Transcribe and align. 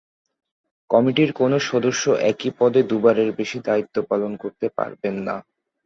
কমিটির 0.89 1.29
কোনো 1.33 1.57
সদস্য 1.69 2.03
একই 2.31 2.49
পদে 2.59 2.81
দুবারের 2.83 3.29
বেশি 3.39 3.57
দায়িত্ব 3.67 3.95
পালন 4.09 4.31
করতে 4.43 4.67
পারবেন 4.77 5.15
না। 5.27 5.35